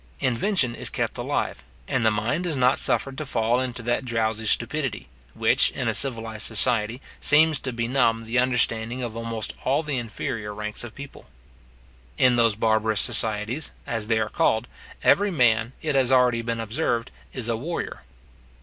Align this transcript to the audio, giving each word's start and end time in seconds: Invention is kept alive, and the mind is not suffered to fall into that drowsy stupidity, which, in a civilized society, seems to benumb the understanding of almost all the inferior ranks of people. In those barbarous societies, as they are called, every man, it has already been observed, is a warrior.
Invention 0.19 0.73
is 0.73 0.89
kept 0.89 1.15
alive, 1.19 1.63
and 1.87 2.03
the 2.03 2.09
mind 2.09 2.47
is 2.47 2.55
not 2.55 2.79
suffered 2.79 3.19
to 3.19 3.23
fall 3.23 3.59
into 3.59 3.83
that 3.83 4.03
drowsy 4.03 4.47
stupidity, 4.47 5.09
which, 5.35 5.69
in 5.69 5.87
a 5.87 5.93
civilized 5.93 6.47
society, 6.47 6.99
seems 7.19 7.59
to 7.59 7.71
benumb 7.71 8.25
the 8.25 8.39
understanding 8.39 9.03
of 9.03 9.15
almost 9.15 9.53
all 9.63 9.83
the 9.83 9.99
inferior 9.99 10.55
ranks 10.55 10.83
of 10.83 10.95
people. 10.95 11.27
In 12.17 12.35
those 12.35 12.55
barbarous 12.55 12.99
societies, 13.01 13.73
as 13.85 14.07
they 14.07 14.17
are 14.17 14.29
called, 14.29 14.67
every 15.03 15.29
man, 15.29 15.71
it 15.83 15.93
has 15.93 16.11
already 16.11 16.41
been 16.41 16.59
observed, 16.59 17.11
is 17.31 17.47
a 17.47 17.55
warrior. 17.55 18.01